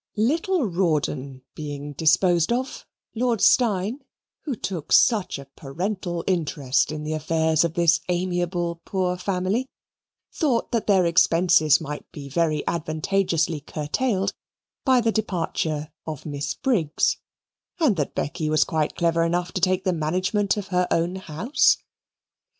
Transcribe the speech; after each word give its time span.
Little 0.17 0.63
Rawdon 0.65 1.43
being 1.53 1.93
disposed 1.93 2.51
of, 2.51 2.87
Lord 3.13 3.39
Steyne, 3.39 3.99
who 4.45 4.55
took 4.55 4.91
such 4.91 5.37
a 5.37 5.45
parental 5.45 6.23
interest 6.25 6.91
in 6.91 7.03
the 7.03 7.13
affairs 7.13 7.63
of 7.63 7.75
this 7.75 8.01
amiable 8.09 8.81
poor 8.83 9.15
family, 9.15 9.67
thought 10.33 10.71
that 10.71 10.87
their 10.87 11.05
expenses 11.05 11.79
might 11.79 12.11
be 12.11 12.27
very 12.29 12.63
advantageously 12.67 13.59
curtailed 13.61 14.33
by 14.83 15.01
the 15.01 15.11
departure 15.11 15.91
of 16.07 16.25
Miss 16.25 16.55
Briggs, 16.55 17.17
and 17.79 17.95
that 17.97 18.15
Becky 18.15 18.49
was 18.49 18.63
quite 18.63 18.95
clever 18.95 19.21
enough 19.23 19.51
to 19.51 19.61
take 19.61 19.83
the 19.83 19.93
management 19.93 20.57
of 20.57 20.69
her 20.69 20.87
own 20.89 21.17
house. 21.17 21.77